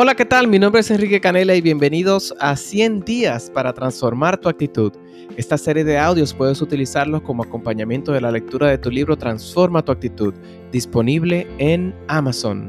Hola, 0.00 0.14
¿qué 0.14 0.24
tal? 0.24 0.46
Mi 0.46 0.60
nombre 0.60 0.80
es 0.80 0.92
Enrique 0.92 1.20
Canela 1.20 1.56
y 1.56 1.60
bienvenidos 1.60 2.32
a 2.38 2.54
100 2.54 3.00
días 3.00 3.50
para 3.50 3.72
transformar 3.72 4.38
tu 4.38 4.48
actitud. 4.48 4.92
Esta 5.36 5.58
serie 5.58 5.82
de 5.82 5.98
audios 5.98 6.32
puedes 6.32 6.62
utilizarlos 6.62 7.22
como 7.22 7.42
acompañamiento 7.42 8.12
de 8.12 8.20
la 8.20 8.30
lectura 8.30 8.68
de 8.68 8.78
tu 8.78 8.92
libro 8.92 9.16
Transforma 9.16 9.84
tu 9.84 9.90
actitud, 9.90 10.34
disponible 10.70 11.48
en 11.58 11.92
Amazon. 12.06 12.68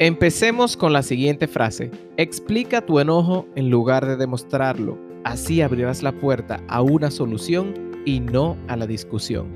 Empecemos 0.00 0.76
con 0.76 0.92
la 0.92 1.02
siguiente 1.02 1.48
frase. 1.48 1.90
Explica 2.18 2.84
tu 2.84 3.00
enojo 3.00 3.46
en 3.54 3.70
lugar 3.70 4.04
de 4.04 4.18
demostrarlo. 4.18 5.09
Así 5.24 5.60
abrirás 5.60 6.02
la 6.02 6.12
puerta 6.12 6.62
a 6.68 6.80
una 6.80 7.10
solución 7.10 7.74
y 8.06 8.20
no 8.20 8.56
a 8.68 8.76
la 8.76 8.86
discusión. 8.86 9.48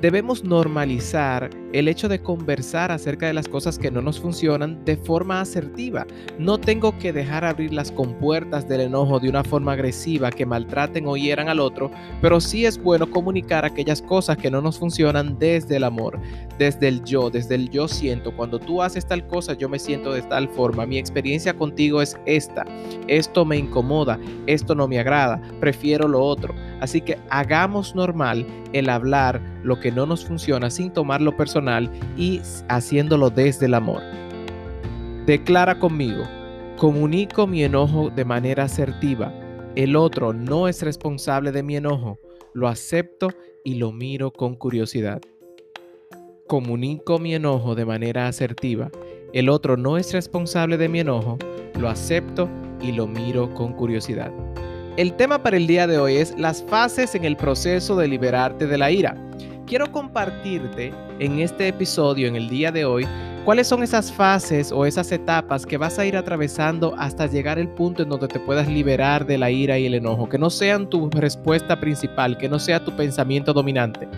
Debemos 0.00 0.44
normalizar 0.44 1.50
el 1.72 1.88
hecho 1.88 2.08
de 2.08 2.22
conversar 2.22 2.92
acerca 2.92 3.26
de 3.26 3.32
las 3.32 3.48
cosas 3.48 3.80
que 3.80 3.90
no 3.90 4.00
nos 4.00 4.20
funcionan 4.20 4.84
de 4.84 4.96
forma 4.96 5.40
asertiva. 5.40 6.06
No 6.38 6.56
tengo 6.56 6.96
que 6.98 7.12
dejar 7.12 7.44
abrir 7.44 7.72
las 7.72 7.90
compuertas 7.90 8.68
del 8.68 8.82
enojo 8.82 9.18
de 9.18 9.28
una 9.28 9.42
forma 9.42 9.72
agresiva 9.72 10.30
que 10.30 10.46
maltraten 10.46 11.04
o 11.08 11.16
hieran 11.16 11.48
al 11.48 11.58
otro, 11.58 11.90
pero 12.22 12.40
sí 12.40 12.64
es 12.64 12.80
bueno 12.80 13.10
comunicar 13.10 13.64
aquellas 13.64 14.00
cosas 14.00 14.36
que 14.36 14.52
no 14.52 14.60
nos 14.60 14.78
funcionan 14.78 15.36
desde 15.36 15.76
el 15.76 15.84
amor, 15.84 16.20
desde 16.58 16.86
el 16.86 17.02
yo, 17.02 17.28
desde 17.28 17.56
el 17.56 17.68
yo 17.68 17.88
siento. 17.88 18.34
Cuando 18.36 18.60
tú 18.60 18.80
haces 18.80 19.04
tal 19.04 19.26
cosa, 19.26 19.54
yo 19.54 19.68
me 19.68 19.80
siento 19.80 20.12
de 20.12 20.22
tal 20.22 20.48
forma. 20.48 20.86
Mi 20.86 20.98
experiencia 20.98 21.54
contigo 21.54 22.00
es 22.00 22.16
esta. 22.24 22.64
Esto 23.08 23.44
me 23.44 23.56
incomoda, 23.56 24.16
esto 24.46 24.76
no 24.76 24.86
me 24.86 25.00
agrada, 25.00 25.42
prefiero 25.58 26.06
lo 26.06 26.20
otro. 26.20 26.54
Así 26.80 27.00
que 27.00 27.18
hagamos 27.30 27.94
normal 27.94 28.46
el 28.72 28.88
hablar 28.88 29.40
lo 29.62 29.80
que 29.80 29.90
no 29.90 30.06
nos 30.06 30.24
funciona 30.24 30.70
sin 30.70 30.92
tomarlo 30.92 31.36
personal 31.36 31.90
y 32.16 32.40
haciéndolo 32.68 33.30
desde 33.30 33.66
el 33.66 33.74
amor. 33.74 34.02
Declara 35.26 35.78
conmigo, 35.78 36.24
comunico 36.76 37.46
mi 37.46 37.64
enojo 37.64 38.10
de 38.10 38.24
manera 38.24 38.64
asertiva. 38.64 39.32
El 39.74 39.96
otro 39.96 40.32
no 40.32 40.68
es 40.68 40.82
responsable 40.82 41.52
de 41.52 41.62
mi 41.62 41.76
enojo. 41.76 42.18
Lo 42.54 42.68
acepto 42.68 43.28
y 43.64 43.74
lo 43.74 43.92
miro 43.92 44.32
con 44.32 44.54
curiosidad. 44.54 45.20
Comunico 46.46 47.18
mi 47.18 47.34
enojo 47.34 47.74
de 47.74 47.84
manera 47.84 48.26
asertiva. 48.26 48.90
El 49.34 49.50
otro 49.50 49.76
no 49.76 49.98
es 49.98 50.14
responsable 50.14 50.78
de 50.78 50.88
mi 50.88 51.00
enojo. 51.00 51.36
Lo 51.78 51.90
acepto 51.90 52.48
y 52.80 52.92
lo 52.92 53.06
miro 53.06 53.52
con 53.54 53.74
curiosidad. 53.74 54.32
El 54.98 55.12
tema 55.12 55.40
para 55.40 55.56
el 55.56 55.68
día 55.68 55.86
de 55.86 55.96
hoy 55.96 56.16
es 56.16 56.36
las 56.36 56.60
fases 56.64 57.14
en 57.14 57.24
el 57.24 57.36
proceso 57.36 57.94
de 57.94 58.08
liberarte 58.08 58.66
de 58.66 58.76
la 58.76 58.90
ira 58.90 59.16
quiero 59.68 59.92
compartirte 59.92 60.92
en 61.18 61.40
este 61.40 61.68
episodio, 61.68 62.26
en 62.26 62.36
el 62.36 62.48
día 62.48 62.72
de 62.72 62.86
hoy, 62.86 63.06
cuáles 63.44 63.68
son 63.68 63.82
esas 63.82 64.10
fases 64.10 64.72
o 64.72 64.86
esas 64.86 65.12
etapas 65.12 65.66
que 65.66 65.76
vas 65.76 65.98
a 65.98 66.06
ir 66.06 66.16
atravesando 66.16 66.94
hasta 66.98 67.26
llegar 67.26 67.58
al 67.58 67.68
punto 67.68 68.02
en 68.02 68.08
donde 68.08 68.28
te 68.28 68.40
puedas 68.40 68.66
liberar 68.66 69.26
de 69.26 69.36
la 69.36 69.50
ira 69.50 69.78
y 69.78 69.86
el 69.86 69.94
enojo, 69.94 70.28
que 70.28 70.38
no 70.38 70.48
sean 70.48 70.88
tu 70.88 71.10
respuesta 71.10 71.78
principal, 71.78 72.38
que 72.38 72.48
no 72.48 72.58
sea 72.58 72.82
tu 72.82 72.96
pensamiento 72.96 73.52
dominante. 73.52 74.08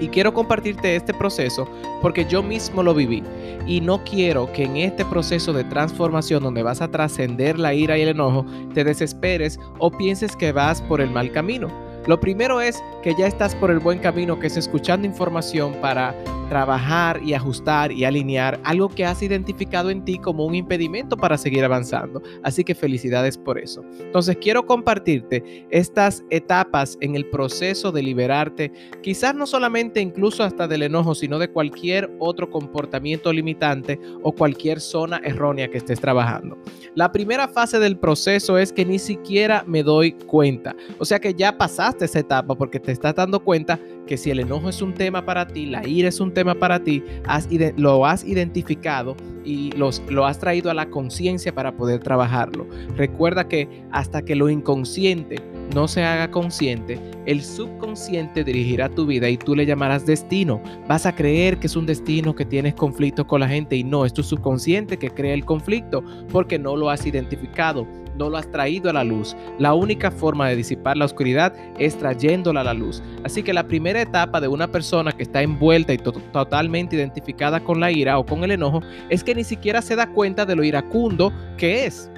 Y 0.00 0.08
quiero 0.08 0.34
compartirte 0.34 0.96
este 0.96 1.14
proceso 1.14 1.68
porque 2.02 2.24
yo 2.24 2.42
mismo 2.42 2.82
lo 2.82 2.94
viví. 2.94 3.22
Y 3.66 3.80
no 3.80 4.04
quiero 4.04 4.52
que 4.52 4.64
en 4.64 4.76
este 4.76 5.04
proceso 5.04 5.52
de 5.52 5.64
transformación 5.64 6.42
donde 6.42 6.62
vas 6.62 6.80
a 6.80 6.90
trascender 6.90 7.58
la 7.58 7.74
ira 7.74 7.98
y 7.98 8.02
el 8.02 8.08
enojo, 8.08 8.46
te 8.74 8.84
desesperes 8.84 9.58
o 9.78 9.90
pienses 9.90 10.36
que 10.36 10.52
vas 10.52 10.80
por 10.82 11.00
el 11.00 11.10
mal 11.10 11.32
camino. 11.32 11.68
Lo 12.06 12.20
primero 12.20 12.60
es 12.60 12.82
que 13.02 13.14
ya 13.16 13.26
estás 13.26 13.54
por 13.56 13.70
el 13.70 13.80
buen 13.80 13.98
camino, 13.98 14.38
que 14.38 14.46
es 14.46 14.56
escuchando 14.56 15.06
información 15.06 15.74
para 15.80 16.14
trabajar 16.48 17.20
y 17.24 17.34
ajustar 17.34 17.92
y 17.92 18.04
alinear 18.04 18.60
algo 18.64 18.88
que 18.88 19.04
has 19.04 19.22
identificado 19.22 19.90
en 19.90 20.04
ti 20.04 20.18
como 20.18 20.44
un 20.44 20.54
impedimento 20.54 21.16
para 21.16 21.38
seguir 21.38 21.64
avanzando. 21.64 22.22
Así 22.42 22.64
que 22.64 22.74
felicidades 22.74 23.36
por 23.36 23.58
eso. 23.58 23.84
Entonces 23.98 24.36
quiero 24.40 24.66
compartirte 24.66 25.66
estas 25.70 26.24
etapas 26.30 26.96
en 27.00 27.16
el 27.16 27.26
proceso 27.26 27.92
de 27.92 28.02
liberarte, 28.02 28.72
quizás 29.02 29.34
no 29.34 29.46
solamente 29.46 30.00
incluso 30.00 30.42
hasta 30.42 30.68
del 30.68 30.82
enojo, 30.82 31.14
sino 31.14 31.38
de 31.38 31.48
cualquier 31.48 32.10
otro 32.18 32.50
comportamiento 32.50 33.32
limitante 33.32 34.00
o 34.22 34.32
cualquier 34.32 34.80
zona 34.80 35.20
errónea 35.24 35.68
que 35.68 35.78
estés 35.78 36.00
trabajando. 36.00 36.56
La 36.94 37.12
primera 37.12 37.48
fase 37.48 37.78
del 37.78 37.98
proceso 37.98 38.58
es 38.58 38.72
que 38.72 38.84
ni 38.84 38.98
siquiera 38.98 39.64
me 39.66 39.82
doy 39.82 40.12
cuenta. 40.12 40.74
O 40.98 41.04
sea 41.04 41.18
que 41.18 41.34
ya 41.34 41.56
pasaste 41.56 42.04
esa 42.04 42.20
etapa 42.20 42.54
porque 42.54 42.80
te 42.80 42.92
estás 42.92 43.14
dando 43.14 43.40
cuenta 43.40 43.78
que 44.06 44.16
si 44.16 44.30
el 44.30 44.40
enojo 44.40 44.68
es 44.68 44.80
un 44.80 44.94
tema 44.94 45.24
para 45.24 45.46
ti, 45.46 45.66
la 45.66 45.86
ira 45.86 46.08
es 46.08 46.20
un 46.20 46.32
tema 46.36 46.54
para 46.54 46.84
ti, 46.84 47.02
has, 47.24 47.48
lo 47.78 48.04
has 48.04 48.22
identificado 48.22 49.16
y 49.42 49.72
los, 49.72 50.02
lo 50.10 50.26
has 50.26 50.38
traído 50.38 50.70
a 50.70 50.74
la 50.74 50.90
conciencia 50.90 51.54
para 51.54 51.74
poder 51.74 52.00
trabajarlo. 52.00 52.66
Recuerda 52.94 53.48
que 53.48 53.82
hasta 53.90 54.20
que 54.20 54.36
lo 54.36 54.50
inconsciente 54.50 55.36
no 55.74 55.88
se 55.88 56.04
haga 56.04 56.30
consciente, 56.30 57.00
el 57.24 57.42
subconsciente 57.42 58.44
dirigirá 58.44 58.90
tu 58.90 59.06
vida 59.06 59.30
y 59.30 59.38
tú 59.38 59.54
le 59.56 59.64
llamarás 59.64 60.04
destino. 60.04 60.60
Vas 60.86 61.06
a 61.06 61.16
creer 61.16 61.56
que 61.56 61.68
es 61.68 61.76
un 61.76 61.86
destino 61.86 62.34
que 62.34 62.44
tienes 62.44 62.74
conflicto 62.74 63.26
con 63.26 63.40
la 63.40 63.48
gente 63.48 63.74
y 63.74 63.82
no, 63.82 64.04
es 64.04 64.12
tu 64.12 64.22
subconsciente 64.22 64.98
que 64.98 65.08
crea 65.08 65.32
el 65.32 65.46
conflicto 65.46 66.04
porque 66.30 66.58
no 66.58 66.76
lo 66.76 66.90
has 66.90 67.06
identificado 67.06 67.86
no 68.16 68.30
lo 68.30 68.36
has 68.36 68.50
traído 68.50 68.90
a 68.90 68.92
la 68.92 69.04
luz. 69.04 69.36
La 69.58 69.74
única 69.74 70.10
forma 70.10 70.48
de 70.48 70.56
disipar 70.56 70.96
la 70.96 71.04
oscuridad 71.04 71.54
es 71.78 71.96
trayéndola 71.96 72.60
a 72.60 72.64
la 72.64 72.74
luz. 72.74 73.02
Así 73.24 73.42
que 73.42 73.52
la 73.52 73.66
primera 73.66 74.00
etapa 74.00 74.40
de 74.40 74.48
una 74.48 74.70
persona 74.70 75.12
que 75.12 75.22
está 75.22 75.42
envuelta 75.42 75.92
y 75.92 75.98
totalmente 75.98 76.96
identificada 76.96 77.60
con 77.60 77.80
la 77.80 77.90
ira 77.90 78.18
o 78.18 78.26
con 78.26 78.44
el 78.44 78.52
enojo 78.52 78.80
es 79.10 79.22
que 79.22 79.34
ni 79.34 79.44
siquiera 79.44 79.82
se 79.82 79.96
da 79.96 80.12
cuenta 80.12 80.46
de 80.46 80.56
lo 80.56 80.64
iracundo 80.64 81.32
que 81.56 81.86
es 81.86 82.10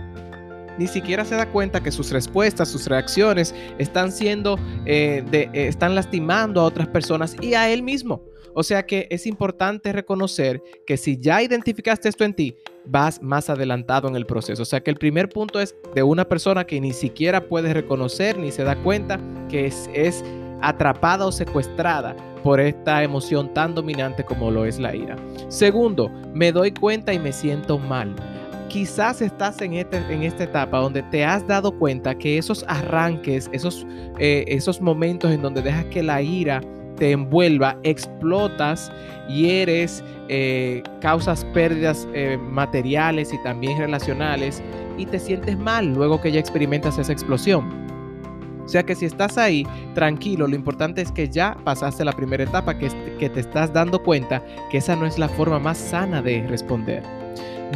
ni 0.78 0.86
siquiera 0.86 1.24
se 1.24 1.34
da 1.34 1.50
cuenta 1.50 1.82
que 1.82 1.90
sus 1.90 2.10
respuestas, 2.10 2.68
sus 2.68 2.86
reacciones 2.86 3.54
están 3.78 4.12
siendo, 4.12 4.58
eh, 4.86 5.24
eh, 5.32 5.50
están 5.52 5.94
lastimando 5.94 6.60
a 6.60 6.64
otras 6.64 6.86
personas 6.88 7.36
y 7.40 7.54
a 7.54 7.68
él 7.70 7.82
mismo. 7.82 8.22
O 8.54 8.62
sea 8.62 8.86
que 8.86 9.06
es 9.10 9.26
importante 9.26 9.92
reconocer 9.92 10.62
que 10.86 10.96
si 10.96 11.18
ya 11.18 11.42
identificaste 11.42 12.08
esto 12.08 12.24
en 12.24 12.34
ti, 12.34 12.56
vas 12.90 13.22
más 13.22 13.50
adelantado 13.50 14.08
en 14.08 14.16
el 14.16 14.26
proceso. 14.26 14.62
O 14.62 14.66
sea 14.66 14.80
que 14.80 14.90
el 14.90 14.96
primer 14.96 15.28
punto 15.28 15.60
es 15.60 15.74
de 15.94 16.02
una 16.02 16.24
persona 16.24 16.64
que 16.64 16.80
ni 16.80 16.92
siquiera 16.92 17.46
puede 17.46 17.72
reconocer 17.74 18.38
ni 18.38 18.50
se 18.50 18.64
da 18.64 18.76
cuenta 18.76 19.20
que 19.48 19.66
es, 19.66 19.88
es 19.94 20.24
atrapada 20.60 21.26
o 21.26 21.32
secuestrada 21.32 22.16
por 22.42 22.60
esta 22.60 23.02
emoción 23.02 23.52
tan 23.52 23.74
dominante 23.74 24.24
como 24.24 24.50
lo 24.50 24.64
es 24.64 24.78
la 24.78 24.94
ira. 24.94 25.16
Segundo, 25.48 26.10
me 26.34 26.52
doy 26.52 26.72
cuenta 26.72 27.12
y 27.12 27.18
me 27.18 27.32
siento 27.32 27.78
mal. 27.78 28.14
Quizás 28.68 29.22
estás 29.22 29.60
en, 29.62 29.74
este, 29.74 29.96
en 29.96 30.22
esta 30.22 30.44
etapa 30.44 30.78
donde 30.78 31.02
te 31.04 31.24
has 31.24 31.46
dado 31.46 31.72
cuenta 31.72 32.16
que 32.16 32.36
esos 32.36 32.64
arranques, 32.68 33.48
esos, 33.52 33.86
eh, 34.18 34.44
esos 34.46 34.80
momentos 34.80 35.30
en 35.30 35.40
donde 35.40 35.62
dejas 35.62 35.86
que 35.86 36.02
la 36.02 36.20
ira 36.20 36.60
te 36.98 37.12
envuelva, 37.12 37.78
explotas, 37.84 38.92
hieres, 39.28 40.02
eh, 40.28 40.82
causas 41.00 41.44
pérdidas 41.46 42.06
eh, 42.12 42.38
materiales 42.50 43.32
y 43.32 43.42
también 43.42 43.78
relacionales 43.78 44.62
y 44.96 45.06
te 45.06 45.18
sientes 45.18 45.56
mal 45.58 45.94
luego 45.94 46.20
que 46.20 46.32
ya 46.32 46.40
experimentas 46.40 46.98
esa 46.98 47.12
explosión. 47.12 47.88
O 48.64 48.68
sea 48.68 48.82
que 48.82 48.94
si 48.94 49.06
estás 49.06 49.38
ahí, 49.38 49.66
tranquilo, 49.94 50.46
lo 50.46 50.54
importante 50.54 51.00
es 51.00 51.10
que 51.10 51.28
ya 51.28 51.56
pasaste 51.64 52.04
la 52.04 52.12
primera 52.12 52.44
etapa, 52.44 52.76
que, 52.76 52.90
que 53.18 53.30
te 53.30 53.40
estás 53.40 53.72
dando 53.72 54.02
cuenta 54.02 54.44
que 54.70 54.78
esa 54.78 54.94
no 54.94 55.06
es 55.06 55.18
la 55.18 55.28
forma 55.28 55.58
más 55.58 55.78
sana 55.78 56.20
de 56.20 56.46
responder. 56.48 57.02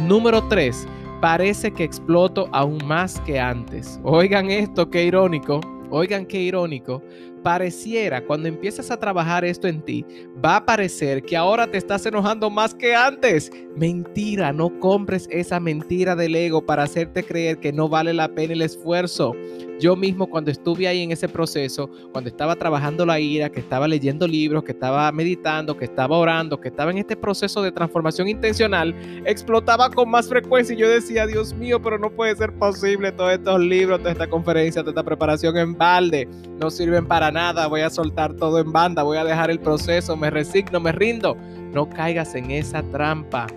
Número 0.03 0.47
3. 0.49 0.87
Parece 1.19 1.71
que 1.71 1.83
exploto 1.83 2.47
aún 2.51 2.77
más 2.85 3.19
que 3.21 3.39
antes. 3.39 3.99
Oigan 4.03 4.51
esto, 4.51 4.89
qué 4.89 5.05
irónico. 5.05 5.61
Oigan 5.89 6.25
qué 6.25 6.41
irónico 6.41 7.01
pareciera, 7.43 8.23
cuando 8.25 8.47
empiezas 8.47 8.89
a 8.89 8.97
trabajar 8.97 9.45
esto 9.45 9.67
en 9.67 9.81
ti, 9.81 10.05
va 10.43 10.55
a 10.55 10.65
parecer 10.65 11.21
que 11.21 11.37
ahora 11.37 11.69
te 11.69 11.77
estás 11.77 12.05
enojando 12.05 12.49
más 12.49 12.73
que 12.73 12.95
antes. 12.95 13.51
Mentira, 13.75 14.53
no 14.53 14.79
compres 14.79 15.27
esa 15.29 15.59
mentira 15.59 16.15
del 16.15 16.35
ego 16.35 16.65
para 16.65 16.83
hacerte 16.83 17.23
creer 17.23 17.59
que 17.59 17.73
no 17.73 17.89
vale 17.89 18.13
la 18.13 18.29
pena 18.29 18.53
el 18.53 18.61
esfuerzo. 18.61 19.35
Yo 19.79 19.95
mismo 19.95 20.27
cuando 20.27 20.49
estuve 20.49 20.87
ahí 20.87 21.01
en 21.01 21.11
ese 21.11 21.27
proceso, 21.27 21.89
cuando 22.11 22.29
estaba 22.29 22.55
trabajando 22.55 23.05
la 23.05 23.19
ira, 23.19 23.49
que 23.49 23.59
estaba 23.59 23.87
leyendo 23.87 24.27
libros, 24.27 24.63
que 24.63 24.71
estaba 24.71 25.11
meditando, 25.11 25.75
que 25.75 25.85
estaba 25.85 26.17
orando, 26.17 26.61
que 26.61 26.69
estaba 26.69 26.91
en 26.91 26.99
este 26.99 27.17
proceso 27.17 27.61
de 27.61 27.71
transformación 27.71 28.29
intencional, 28.29 28.95
explotaba 29.25 29.89
con 29.89 30.09
más 30.09 30.29
frecuencia 30.29 30.73
y 30.73 30.77
yo 30.77 30.87
decía, 30.87 31.27
Dios 31.27 31.53
mío, 31.53 31.81
pero 31.81 31.97
no 31.97 32.09
puede 32.11 32.35
ser 32.35 32.53
posible 32.53 33.11
todos 33.11 33.33
estos 33.33 33.59
libros, 33.59 33.99
toda 33.99 34.11
esta 34.11 34.29
conferencia, 34.29 34.83
toda 34.83 34.91
esta 34.91 35.03
preparación 35.03 35.57
en 35.57 35.77
balde, 35.77 36.29
no 36.61 36.69
sirven 36.69 37.05
para 37.05 37.29
nada, 37.33 37.67
voy 37.67 37.81
a 37.81 37.89
soltar 37.89 38.33
todo 38.35 38.59
en 38.59 38.71
banda, 38.71 39.03
voy 39.03 39.17
a 39.17 39.25
dejar 39.25 39.51
el 39.51 39.59
proceso, 39.59 40.15
me 40.15 40.29
resigno, 40.29 40.79
me 40.79 40.91
rindo. 40.91 41.35
No 41.73 41.89
caigas 41.89 42.35
en 42.35 42.51
esa 42.51 42.83
trampa. 42.83 43.47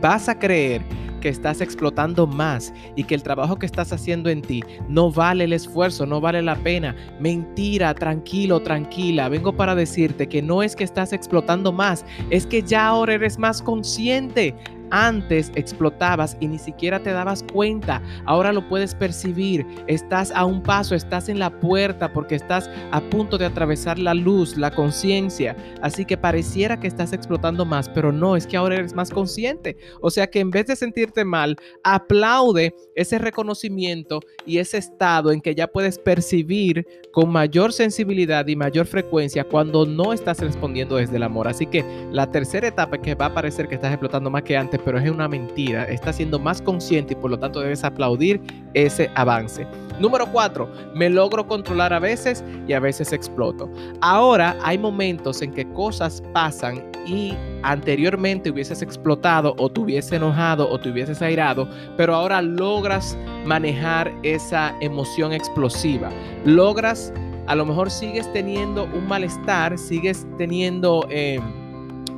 Vas 0.00 0.28
a 0.28 0.38
creer 0.38 0.82
que 1.20 1.28
estás 1.28 1.60
explotando 1.60 2.26
más 2.26 2.72
y 2.96 3.04
que 3.04 3.14
el 3.14 3.22
trabajo 3.22 3.56
que 3.56 3.66
estás 3.66 3.92
haciendo 3.92 4.30
en 4.30 4.42
ti 4.42 4.64
no 4.88 5.12
vale 5.12 5.44
el 5.44 5.52
esfuerzo, 5.52 6.06
no 6.06 6.20
vale 6.20 6.42
la 6.42 6.56
pena. 6.56 6.96
Mentira, 7.20 7.94
tranquilo, 7.94 8.60
tranquila. 8.60 9.28
Vengo 9.28 9.54
para 9.54 9.74
decirte 9.74 10.28
que 10.28 10.42
no 10.42 10.62
es 10.62 10.74
que 10.74 10.84
estás 10.84 11.12
explotando 11.12 11.72
más, 11.72 12.04
es 12.30 12.46
que 12.46 12.62
ya 12.62 12.86
ahora 12.86 13.14
eres 13.14 13.38
más 13.38 13.62
consciente. 13.62 14.54
Antes 14.90 15.52
explotabas 15.54 16.36
y 16.40 16.48
ni 16.48 16.58
siquiera 16.58 17.00
te 17.00 17.12
dabas 17.12 17.44
cuenta. 17.52 18.02
Ahora 18.24 18.52
lo 18.52 18.68
puedes 18.68 18.94
percibir. 18.94 19.66
Estás 19.86 20.32
a 20.32 20.44
un 20.44 20.62
paso, 20.62 20.94
estás 20.94 21.28
en 21.28 21.38
la 21.38 21.60
puerta 21.60 22.12
porque 22.12 22.34
estás 22.34 22.70
a 22.90 23.00
punto 23.00 23.38
de 23.38 23.46
atravesar 23.46 23.98
la 23.98 24.14
luz, 24.14 24.56
la 24.56 24.70
conciencia. 24.70 25.56
Así 25.82 26.04
que 26.04 26.16
pareciera 26.16 26.78
que 26.80 26.88
estás 26.88 27.12
explotando 27.12 27.64
más, 27.64 27.88
pero 27.88 28.12
no, 28.12 28.36
es 28.36 28.46
que 28.46 28.56
ahora 28.56 28.76
eres 28.76 28.94
más 28.94 29.10
consciente. 29.10 29.76
O 30.00 30.10
sea 30.10 30.28
que 30.28 30.40
en 30.40 30.50
vez 30.50 30.66
de 30.66 30.76
sentirte 30.76 31.24
mal, 31.24 31.56
aplaude 31.84 32.74
ese 32.94 33.18
reconocimiento 33.18 34.20
y 34.46 34.58
ese 34.58 34.78
estado 34.78 35.32
en 35.32 35.40
que 35.40 35.54
ya 35.54 35.66
puedes 35.66 35.98
percibir 35.98 36.86
con 37.12 37.30
mayor 37.30 37.72
sensibilidad 37.72 38.46
y 38.46 38.56
mayor 38.56 38.86
frecuencia 38.86 39.44
cuando 39.44 39.86
no 39.86 40.12
estás 40.12 40.40
respondiendo 40.40 40.96
desde 40.96 41.16
el 41.16 41.22
amor. 41.22 41.48
Así 41.48 41.66
que 41.66 41.84
la 42.12 42.30
tercera 42.30 42.68
etapa 42.68 42.98
que 42.98 43.14
va 43.14 43.26
a 43.26 43.34
parecer 43.34 43.68
que 43.68 43.74
estás 43.76 43.92
explotando 43.92 44.30
más 44.30 44.42
que 44.42 44.56
antes 44.56 44.79
pero 44.84 44.98
es 44.98 45.10
una 45.10 45.28
mentira. 45.28 45.84
Estás 45.84 46.16
siendo 46.16 46.38
más 46.38 46.60
consciente 46.62 47.14
y 47.14 47.16
por 47.16 47.30
lo 47.30 47.38
tanto 47.38 47.60
debes 47.60 47.84
aplaudir 47.84 48.40
ese 48.74 49.10
avance. 49.14 49.66
Número 49.98 50.26
cuatro, 50.32 50.70
me 50.94 51.10
logro 51.10 51.46
controlar 51.46 51.92
a 51.92 51.98
veces 51.98 52.42
y 52.66 52.72
a 52.72 52.80
veces 52.80 53.12
exploto. 53.12 53.70
Ahora 54.00 54.56
hay 54.62 54.78
momentos 54.78 55.42
en 55.42 55.52
que 55.52 55.70
cosas 55.72 56.22
pasan 56.32 56.82
y 57.06 57.34
anteriormente 57.62 58.50
hubieses 58.50 58.80
explotado 58.80 59.54
o 59.58 59.70
te 59.70 59.80
hubiese 59.80 60.16
enojado 60.16 60.70
o 60.70 60.80
te 60.80 60.90
hubieses 60.90 61.20
airado, 61.20 61.68
pero 61.98 62.14
ahora 62.14 62.40
logras 62.40 63.16
manejar 63.44 64.10
esa 64.22 64.74
emoción 64.80 65.34
explosiva. 65.34 66.08
Logras, 66.46 67.12
a 67.46 67.54
lo 67.54 67.66
mejor 67.66 67.90
sigues 67.90 68.32
teniendo 68.32 68.84
un 68.84 69.06
malestar, 69.06 69.76
sigues 69.76 70.26
teniendo... 70.38 71.06
Eh, 71.10 71.40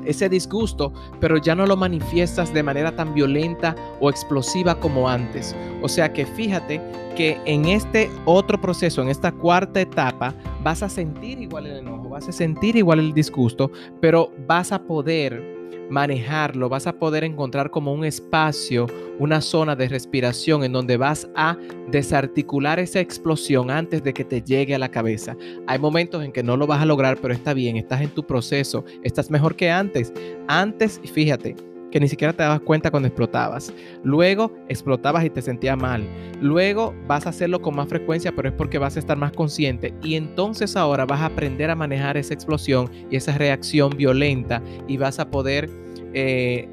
ese 0.05 0.29
disgusto, 0.29 0.93
pero 1.21 1.37
ya 1.37 1.55
no 1.55 1.67
lo 1.67 1.77
manifiestas 1.77 2.53
de 2.53 2.63
manera 2.63 2.95
tan 2.95 3.15
violenta 3.15 3.75
o 4.01 4.11
explosiva 4.11 4.79
como 4.79 5.09
antes. 5.09 5.55
O 5.83 5.89
sea 5.89 6.13
que 6.13 6.27
fíjate 6.27 6.81
que 7.17 7.39
en 7.45 7.67
este 7.67 8.11
otro 8.25 8.61
proceso, 8.61 9.03
en 9.03 9.09
esta 9.09 9.33
cuarta 9.33 9.81
etapa, 9.81 10.35
vas 10.63 10.83
a 10.83 10.89
sentir 10.89 11.41
igual 11.41 11.67
el 11.67 11.79
enojo, 11.79 12.09
vas 12.09 12.29
a 12.29 12.33
sentir 12.33 12.77
igual 12.77 12.99
el 12.99 13.13
disgusto, 13.13 13.71
pero 14.01 14.31
vas 14.47 14.73
a 14.73 14.83
poder 14.83 15.62
manejarlo, 15.91 16.69
vas 16.69 16.87
a 16.87 16.93
poder 16.93 17.25
encontrar 17.25 17.71
como 17.71 17.93
un 17.93 18.05
espacio, 18.05 18.87
una 19.19 19.41
zona 19.41 19.77
de 19.77 19.89
respiración 19.89 20.65
en 20.65 20.73
donde 20.73 20.97
vas 20.97 21.29
a 21.35 21.57
desarticular 21.91 22.79
esa 22.79 23.01
explosión 23.01 23.71
antes 23.71 24.03
de 24.03 24.13
que 24.13 24.25
te 24.25 24.43
llegue 24.43 24.75
a 24.75 24.79
la 24.79 24.91
cabeza. 24.91 25.37
Hay 25.67 25.79
momentos 25.79 26.25
en 26.25 26.33
que 26.33 26.43
no 26.43 26.57
lo 26.57 26.67
vas 26.67 26.83
a 26.83 26.87
lograr, 26.87 27.19
pero 27.21 27.35
está 27.35 27.55
bien, 27.55 27.77
estás 27.77 28.01
en 28.01 28.11
tu 28.11 28.27
proceso, 28.27 28.85
estás 29.03 29.31
mejor 29.31 29.57
que 29.57 29.71
antes. 29.71 30.13
Antes, 30.49 31.01
fíjate, 31.13 31.57
que 31.93 32.01
ni 32.01 32.09
siquiera 32.09 32.33
te 32.33 32.43
dabas 32.43 32.61
cuenta 32.61 32.91
cuando 32.91 33.07
explotabas. 33.07 33.73
Luego 34.03 34.51
explotabas 34.69 35.25
y 35.25 35.31
te 35.31 35.43
sentías 35.43 35.77
mal. 35.77 36.05
Luego 36.41 36.95
vas 37.07 37.27
a 37.27 37.29
hacerlo 37.29 37.63
con 37.63 37.77
más 37.77 37.89
frecuencia, 37.89 38.33
pero 38.35 38.49
es 38.49 38.55
porque 38.55 38.79
vas 38.79 38.97
a 38.97 38.99
estar 38.99 39.17
más 39.17 39.33
consciente. 39.33 39.95
Y 40.03 40.17
entonces 40.17 40.75
ahora 40.75 41.07
vas 41.07 41.21
a 41.21 41.27
aprender 41.27 41.71
a 41.71 41.77
manejar 41.77 42.17
esa 42.17 42.35
explosión 42.35 42.91
y 43.11 43.17
esa 43.17 43.39
reacción 43.39 43.91
violenta 43.97 44.61
y 44.89 44.97
vas 44.97 45.21
a 45.21 45.31
poder 45.31 45.71
eh, 46.15 46.69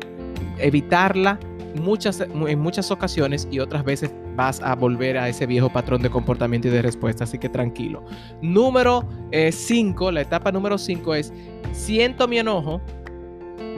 evitarla 0.58 1.40
muchas, 1.76 2.22
en 2.22 2.60
muchas 2.60 2.90
ocasiones 2.90 3.48
y 3.52 3.60
otras 3.60 3.84
veces 3.84 4.12
vas 4.36 4.62
a 4.62 4.74
volver 4.74 5.18
a 5.18 5.28
ese 5.28 5.46
viejo 5.46 5.70
patrón 5.70 6.02
de 6.02 6.10
comportamiento 6.10 6.70
y 6.70 6.72
de 6.72 6.82
respuesta. 6.82 7.26
Así 7.26 7.38
que 7.38 7.50
tranquilo. 7.50 8.04
Número 8.42 9.08
5, 9.52 10.10
eh, 10.10 10.14
la 10.14 10.22
etapa 10.22 10.52
número 10.52 10.78
5 10.78 11.16
es, 11.16 11.34
siento 11.74 12.28
mi 12.28 12.40
enojo, 12.40 12.82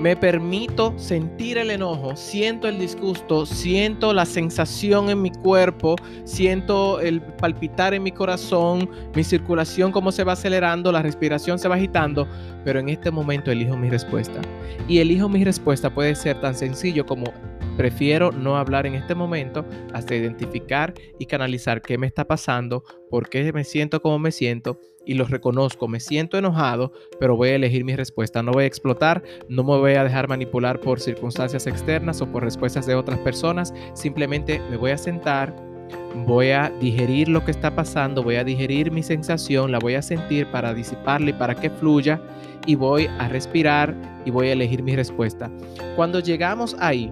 me 0.02 0.16
permito 0.16 0.98
sentir 0.98 1.60
el 1.60 1.70
enojo, 1.70 2.16
siento 2.16 2.68
el 2.68 2.80
disgusto, 2.80 3.46
siento 3.46 4.14
la 4.14 4.26
sensación 4.26 5.12
en 5.12 5.22
mi 5.22 5.30
cuerpo, 5.30 5.96
siento 6.24 7.00
el 7.00 7.22
palpitar 7.22 7.94
en 7.94 8.02
mi 8.02 8.12
corazón, 8.12 8.90
mi 9.16 9.24
circulación 9.24 9.92
como 9.92 10.12
se 10.12 10.24
va 10.24 10.34
acelerando, 10.34 10.92
la 10.92 11.04
respiración 11.04 11.60
se 11.60 11.68
va 11.68 11.76
agitando, 11.76 12.28
pero 12.66 12.80
en 12.80 12.90
este 12.90 13.12
momento 13.12 13.52
elijo 13.52 13.78
mi 13.78 13.92
respuesta. 13.92 14.42
Y 14.88 14.98
elijo 14.98 15.30
mi 15.30 15.44
respuesta 15.44 15.94
puede 15.94 16.16
ser 16.16 16.42
tan 16.42 16.56
sencillo 16.56 17.06
como 17.06 17.26
prefiero 17.82 18.32
no 18.32 18.58
hablar 18.58 18.86
en 18.86 18.94
este 18.94 19.16
momento 19.16 19.66
hasta 19.92 20.14
identificar 20.14 20.94
y 21.18 21.26
canalizar 21.26 21.82
qué 21.82 21.98
me 21.98 22.06
está 22.06 22.28
pasando, 22.28 22.84
por 23.10 23.28
qué 23.28 23.52
me 23.54 23.64
siento 23.64 24.04
como 24.04 24.20
me 24.20 24.32
siento 24.32 24.80
y 25.04 25.16
los 25.16 25.32
reconozco, 25.32 25.88
me 25.88 26.00
siento 26.00 26.38
enojado, 26.38 26.94
pero 27.20 27.36
voy 27.36 27.50
a 27.50 27.56
elegir 27.56 27.84
mi 27.84 27.96
respuesta. 27.96 28.44
No 28.44 28.52
voy 28.52 28.66
a 28.66 28.68
explotar, 28.68 29.24
no 29.50 29.64
me 29.64 29.80
voy 29.80 29.94
a 29.94 30.04
dejar 30.04 30.28
manipular 30.28 30.80
por 30.80 31.00
circunstancias 31.00 31.66
externas 31.66 32.22
o 32.22 32.32
por 32.32 32.44
respuestas 32.44 32.86
de 32.86 32.94
otras 32.94 33.18
personas. 33.18 33.74
Simplemente 33.96 34.62
me 34.70 34.78
voy 34.78 34.92
a 34.92 34.98
sentar, 35.00 35.52
voy 36.28 36.52
a 36.52 36.72
digerir 36.80 37.30
lo 37.30 37.44
que 37.44 37.50
está 37.50 37.74
pasando, 37.74 38.22
voy 38.22 38.36
a 38.36 38.44
digerir 38.44 38.92
mi 38.92 39.02
sensación, 39.02 39.72
la 39.72 39.80
voy 39.80 39.96
a 39.96 40.04
sentir 40.04 40.46
para 40.52 40.76
disiparla 40.76 41.32
y 41.32 41.34
para 41.34 41.56
que 41.56 41.72
fluya 41.72 42.22
y 42.68 42.76
voy 42.76 43.08
a 43.18 43.28
respirar 43.28 43.96
y 44.24 44.30
voy 44.30 44.50
a 44.50 44.54
elegir 44.54 44.84
mi 44.84 44.96
respuesta. 44.96 45.50
Cuando 45.96 46.20
llegamos 46.20 46.76
ahí, 46.80 47.12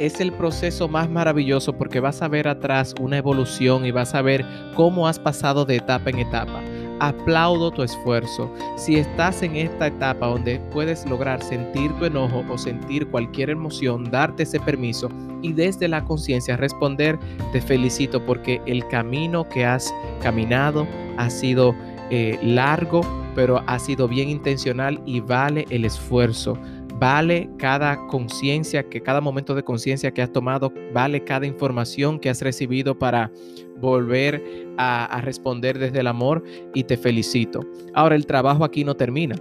es 0.00 0.20
el 0.20 0.32
proceso 0.32 0.88
más 0.88 1.10
maravilloso 1.10 1.74
porque 1.74 2.00
vas 2.00 2.22
a 2.22 2.28
ver 2.28 2.48
atrás 2.48 2.94
una 2.98 3.18
evolución 3.18 3.84
y 3.84 3.90
vas 3.90 4.14
a 4.14 4.22
ver 4.22 4.44
cómo 4.74 5.06
has 5.06 5.18
pasado 5.18 5.64
de 5.64 5.76
etapa 5.76 6.10
en 6.10 6.20
etapa 6.20 6.62
aplaudo 7.00 7.70
tu 7.70 7.82
esfuerzo. 7.82 8.52
Si 8.76 8.96
estás 8.96 9.42
en 9.42 9.56
esta 9.56 9.88
etapa 9.88 10.26
donde 10.26 10.60
puedes 10.70 11.04
lograr 11.06 11.42
sentir 11.42 11.92
tu 11.94 12.04
enojo 12.04 12.44
o 12.48 12.58
sentir 12.58 13.08
cualquier 13.08 13.50
emoción, 13.50 14.04
darte 14.10 14.44
ese 14.44 14.60
permiso 14.60 15.08
y 15.42 15.52
desde 15.52 15.88
la 15.88 16.04
conciencia 16.04 16.56
responder, 16.56 17.18
te 17.52 17.60
felicito 17.60 18.24
porque 18.24 18.60
el 18.66 18.86
camino 18.88 19.48
que 19.48 19.64
has 19.64 19.92
caminado 20.22 20.86
ha 21.16 21.30
sido 21.30 21.74
eh, 22.10 22.38
largo, 22.42 23.00
pero 23.34 23.62
ha 23.66 23.78
sido 23.78 24.06
bien 24.06 24.28
intencional 24.28 25.00
y 25.06 25.20
vale 25.20 25.66
el 25.70 25.84
esfuerzo. 25.84 26.58
Vale 27.00 27.48
cada 27.56 28.06
conciencia, 28.08 28.86
que 28.86 29.00
cada 29.00 29.22
momento 29.22 29.54
de 29.54 29.62
conciencia 29.62 30.10
que 30.10 30.20
has 30.20 30.30
tomado, 30.30 30.70
vale 30.92 31.24
cada 31.24 31.46
información 31.46 32.20
que 32.20 32.28
has 32.28 32.42
recibido 32.42 32.98
para 32.98 33.32
volver 33.78 34.44
a, 34.76 35.18
responder 35.22 35.78
desde 35.78 36.00
el 36.00 36.06
amor 36.06 36.44
y 36.74 36.84
te 36.84 36.98
felicito. 36.98 37.60
Ahora 37.94 38.16
el 38.16 38.26
trabajo 38.26 38.64
aquí 38.64 38.84
no 38.84 38.94
termina. 38.94 39.34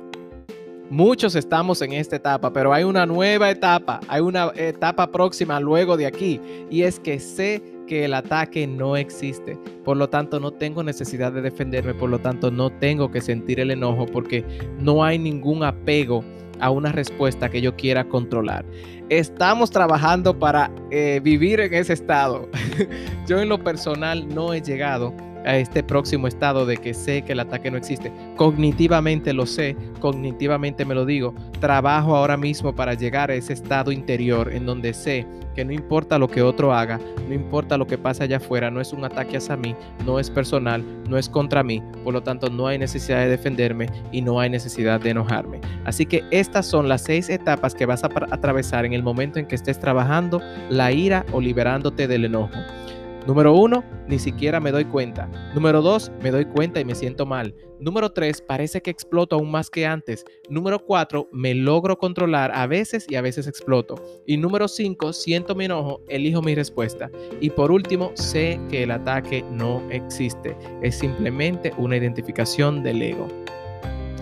Muchos 0.89 1.35
estamos 1.35 1.83
en 1.83 1.93
esta 1.93 2.15
etapa, 2.15 2.51
pero 2.51 2.73
hay 2.73 2.83
una 2.83 3.05
nueva 3.05 3.51
etapa, 3.51 3.99
hay 4.07 4.21
una 4.21 4.51
etapa 4.55 5.11
próxima 5.11 5.59
luego 5.59 5.95
de 5.97 6.07
aquí, 6.07 6.41
y 6.71 6.81
es 6.81 6.99
que 6.99 7.19
sé 7.19 7.61
que 7.85 8.05
el 8.05 8.13
ataque 8.15 8.65
no 8.65 8.97
existe. 8.97 9.55
Por 9.85 9.97
lo 9.97 10.09
tanto, 10.09 10.39
no 10.39 10.49
tengo 10.49 10.81
necesidad 10.81 11.31
de 11.31 11.43
defenderme, 11.43 11.93
por 11.93 12.09
lo 12.09 12.17
tanto, 12.17 12.49
no 12.49 12.71
tengo 12.71 13.11
que 13.11 13.21
sentir 13.21 13.59
el 13.59 13.69
enojo 13.69 14.07
porque 14.07 14.43
no 14.79 15.03
hay 15.03 15.19
ningún 15.19 15.63
apego 15.63 16.23
a 16.59 16.71
una 16.71 16.91
respuesta 16.91 17.49
que 17.49 17.61
yo 17.61 17.75
quiera 17.75 18.03
controlar. 18.05 18.65
Estamos 19.09 19.69
trabajando 19.69 20.39
para 20.39 20.71
eh, 20.89 21.21
vivir 21.23 21.59
en 21.59 21.73
ese 21.75 21.93
estado. 21.93 22.49
yo 23.27 23.39
en 23.39 23.47
lo 23.47 23.63
personal 23.63 24.27
no 24.27 24.55
he 24.55 24.61
llegado 24.61 25.13
a 25.45 25.57
este 25.57 25.83
próximo 25.83 26.27
estado 26.27 26.65
de 26.65 26.77
que 26.77 26.93
sé 26.93 27.21
que 27.23 27.33
el 27.33 27.39
ataque 27.39 27.71
no 27.71 27.77
existe. 27.77 28.11
Cognitivamente 28.35 29.33
lo 29.33 29.45
sé, 29.45 29.75
cognitivamente 29.99 30.85
me 30.85 30.95
lo 30.95 31.05
digo. 31.05 31.33
Trabajo 31.59 32.15
ahora 32.15 32.37
mismo 32.37 32.73
para 32.73 32.93
llegar 32.93 33.31
a 33.31 33.35
ese 33.35 33.53
estado 33.53 33.91
interior 33.91 34.51
en 34.53 34.65
donde 34.65 34.93
sé 34.93 35.25
que 35.55 35.65
no 35.65 35.73
importa 35.73 36.17
lo 36.17 36.27
que 36.27 36.41
otro 36.41 36.73
haga, 36.73 36.99
no 37.27 37.33
importa 37.33 37.77
lo 37.77 37.85
que 37.85 37.97
pase 37.97 38.23
allá 38.23 38.37
afuera, 38.37 38.71
no 38.71 38.79
es 38.79 38.93
un 38.93 39.03
ataque 39.03 39.37
hacia 39.37 39.57
mí, 39.57 39.75
no 40.05 40.19
es 40.19 40.29
personal, 40.29 40.83
no 41.09 41.17
es 41.17 41.27
contra 41.27 41.63
mí, 41.63 41.83
por 42.03 42.13
lo 42.13 42.23
tanto 42.23 42.49
no 42.49 42.67
hay 42.67 42.77
necesidad 42.77 43.19
de 43.19 43.29
defenderme 43.29 43.87
y 44.11 44.21
no 44.21 44.39
hay 44.39 44.49
necesidad 44.49 45.01
de 45.01 45.09
enojarme. 45.09 45.59
Así 45.85 46.05
que 46.05 46.23
estas 46.31 46.65
son 46.65 46.87
las 46.87 47.01
seis 47.01 47.29
etapas 47.29 47.75
que 47.75 47.85
vas 47.85 48.03
a 48.03 48.09
atravesar 48.31 48.85
en 48.85 48.93
el 48.93 49.03
momento 49.03 49.39
en 49.39 49.47
que 49.47 49.55
estés 49.55 49.79
trabajando 49.79 50.41
la 50.69 50.91
ira 50.91 51.25
o 51.31 51.41
liberándote 51.41 52.07
del 52.07 52.25
enojo. 52.25 52.57
Número 53.29 53.53
uno, 53.53 53.83
ni 54.07 54.17
siquiera 54.17 54.59
me 54.59 54.71
doy 54.71 54.85
cuenta. 54.85 55.29
Número 55.53 55.83
dos, 55.83 56.11
me 56.23 56.31
doy 56.31 56.45
cuenta 56.45 56.79
y 56.79 56.83
me 56.83 56.95
siento 56.95 57.27
mal. 57.27 57.53
Número 57.79 58.09
tres, 58.09 58.41
parece 58.41 58.81
que 58.81 58.89
exploto 58.89 59.35
aún 59.35 59.51
más 59.51 59.69
que 59.69 59.85
antes. 59.85 60.25
Número 60.49 60.83
cuatro, 60.83 61.29
me 61.31 61.53
logro 61.53 61.99
controlar 61.99 62.51
a 62.51 62.65
veces 62.65 63.05
y 63.07 63.17
a 63.17 63.21
veces 63.21 63.45
exploto. 63.45 64.03
Y 64.25 64.37
número 64.37 64.67
cinco, 64.67 65.13
siento 65.13 65.53
mi 65.53 65.65
enojo, 65.65 66.01
elijo 66.07 66.41
mi 66.41 66.55
respuesta. 66.55 67.11
Y 67.39 67.51
por 67.51 67.71
último, 67.71 68.09
sé 68.15 68.59
que 68.67 68.81
el 68.81 68.89
ataque 68.89 69.45
no 69.51 69.87
existe. 69.91 70.57
Es 70.81 70.95
simplemente 70.95 71.71
una 71.77 71.97
identificación 71.97 72.81
del 72.81 72.99
ego. 72.99 73.27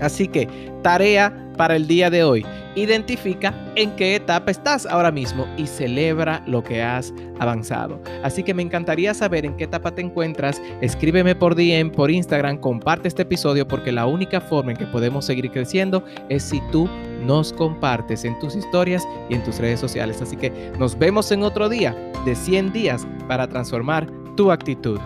Así 0.01 0.27
que, 0.27 0.47
tarea 0.83 1.33
para 1.57 1.75
el 1.75 1.87
día 1.87 2.09
de 2.09 2.23
hoy. 2.23 2.45
Identifica 2.75 3.53
en 3.75 3.95
qué 3.95 4.15
etapa 4.15 4.51
estás 4.51 4.85
ahora 4.85 5.11
mismo 5.11 5.47
y 5.57 5.65
celebra 5.65 6.43
lo 6.45 6.63
que 6.63 6.81
has 6.83 7.11
avanzado. 7.39 7.99
Así 8.23 8.43
que 8.43 8.53
me 8.53 8.61
encantaría 8.61 9.13
saber 9.15 9.45
en 9.45 9.57
qué 9.57 9.63
etapa 9.63 9.91
te 9.91 10.01
encuentras. 10.01 10.61
Escríbeme 10.81 11.35
por 11.35 11.55
DM, 11.55 11.91
por 11.91 12.11
Instagram, 12.11 12.59
comparte 12.59 13.07
este 13.07 13.23
episodio 13.23 13.67
porque 13.67 13.91
la 13.91 14.05
única 14.05 14.39
forma 14.39 14.71
en 14.71 14.77
que 14.77 14.85
podemos 14.85 15.25
seguir 15.25 15.49
creciendo 15.51 16.03
es 16.29 16.43
si 16.43 16.61
tú 16.71 16.87
nos 17.25 17.51
compartes 17.51 18.23
en 18.23 18.37
tus 18.39 18.55
historias 18.55 19.07
y 19.29 19.33
en 19.33 19.43
tus 19.43 19.57
redes 19.57 19.79
sociales. 19.79 20.21
Así 20.21 20.37
que 20.37 20.71
nos 20.77 20.97
vemos 20.97 21.31
en 21.31 21.41
otro 21.41 21.69
día 21.69 21.95
de 22.25 22.35
100 22.35 22.71
días 22.71 23.07
para 23.27 23.47
transformar 23.47 24.07
tu 24.35 24.51
actitud. 24.51 24.99